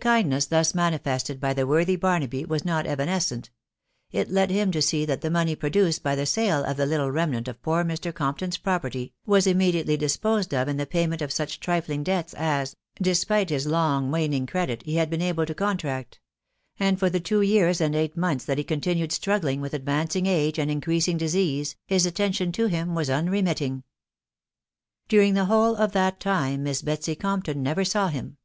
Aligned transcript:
kindness 0.00 0.46
thus 0.46 0.74
manifested 0.74 1.38
by 1.38 1.52
the 1.52 1.66
worthy 1.66 1.94
Barnaby 1.94 2.46
not 2.64 2.86
evanescent; 2.86 3.50
it 4.10 4.30
led 4.30 4.50
him 4.50 4.72
to 4.72 4.80
see 4.80 5.04
that, 5.04 5.20
the 5.20 5.28
money 5.30 5.54
produced 5.54 6.02
by 6.02 6.14
the 6.14 6.24
sale 6.24 6.64
of 6.64 6.78
the 6.78 6.86
little 6.86 7.10
remnant 7.10 7.48
of 7.48 7.60
poor 7.60 7.84
Mr. 7.84 8.10
Com 8.14 8.34
pton's 8.34 8.56
property,, 8.56 9.12
was 9.26 9.46
immediately 9.46 9.98
disposed 9.98 10.54
of 10.54 10.68
in 10.68 10.78
the 10.78 10.86
payment 10.86 11.20
of 11.20 11.30
such 11.30 11.60
trifling 11.60 12.02
debts 12.02 12.32
as, 12.32 12.74
despite 13.02 13.50
his 13.50 13.66
long 13.66 14.10
waning: 14.10 14.46
credit* 14.46 14.82
he 14.84 14.94
had 14.96 15.10
been, 15.10 15.20
able, 15.20 15.44
to 15.44 15.52
contract; 15.54 16.18
and 16.80 16.98
for 16.98 17.10
the 17.10 17.20
two 17.20 17.42
years 17.42 17.78
and; 17.78 17.94
eight 17.94 18.16
months 18.16 18.46
that. 18.46 18.56
hei 18.56 18.64
continued: 18.64 19.12
struggling 19.12 19.60
with 19.60 19.74
advancing 19.74 20.24
age 20.24 20.58
and: 20.58 20.70
increasing 20.70 21.18
dis 21.18 21.34
ease, 21.34 21.76
his 21.86 22.06
attention 22.06 22.50
to 22.52 22.68
him 22.68 22.94
was 22.94 23.10
unremitting. 23.10 23.84
During 25.08 25.34
the 25.34 25.44
whole 25.44 25.76
of 25.76 25.92
that 25.92 26.20
time 26.20 26.62
Miss 26.62 26.80
Betsy 26.80 27.14
Compton 27.14 27.62
never 27.62 27.84
saw 27.84 28.08
him. 28.08 28.38